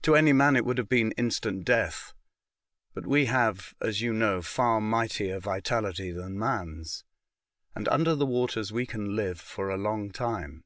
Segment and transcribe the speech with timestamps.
[0.00, 2.14] To anv man it would have been instant v death,
[2.94, 7.04] but we have, as you know, far mightier vitality than man's,
[7.74, 10.64] and under the waters we can live for a long time.